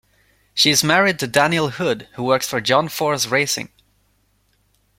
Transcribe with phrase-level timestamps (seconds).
[0.55, 3.69] She is married to Daniel Hood, who works for John Force Racing.